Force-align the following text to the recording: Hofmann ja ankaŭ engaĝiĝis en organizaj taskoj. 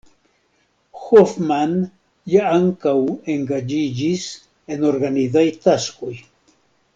Hofmann 1.01 1.75
ja 2.35 2.47
ankaŭ 2.53 2.95
engaĝiĝis 3.35 4.27
en 4.77 4.89
organizaj 4.93 5.45
taskoj. 5.67 6.15